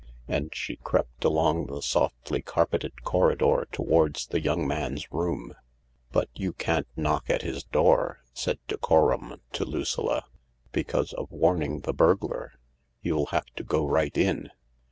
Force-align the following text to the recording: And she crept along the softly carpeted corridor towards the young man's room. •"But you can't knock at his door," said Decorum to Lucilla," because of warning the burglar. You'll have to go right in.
And 0.27 0.49
she 0.55 0.77
crept 0.77 1.23
along 1.23 1.67
the 1.67 1.79
softly 1.83 2.41
carpeted 2.41 3.03
corridor 3.03 3.67
towards 3.71 4.25
the 4.25 4.39
young 4.41 4.67
man's 4.67 5.11
room. 5.11 5.51
•"But 6.11 6.27
you 6.33 6.53
can't 6.53 6.87
knock 6.95 7.29
at 7.29 7.43
his 7.43 7.63
door," 7.65 8.23
said 8.33 8.57
Decorum 8.67 9.39
to 9.53 9.63
Lucilla," 9.63 10.25
because 10.71 11.13
of 11.13 11.29
warning 11.31 11.81
the 11.81 11.93
burglar. 11.93 12.53
You'll 13.03 13.27
have 13.27 13.45
to 13.57 13.63
go 13.63 13.85
right 13.85 14.17
in. 14.17 14.49